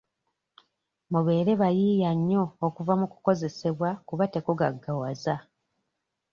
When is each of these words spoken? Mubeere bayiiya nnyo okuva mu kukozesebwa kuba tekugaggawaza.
Mubeere 1.11 1.53
bayiiya 1.61 2.11
nnyo 2.17 2.43
okuva 2.67 2.93
mu 2.99 3.07
kukozesebwa 3.11 3.89
kuba 4.07 4.23
tekugaggawaza. 4.33 5.35